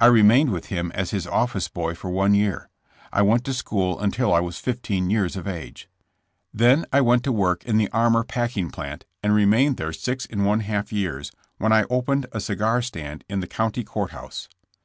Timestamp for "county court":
13.46-14.10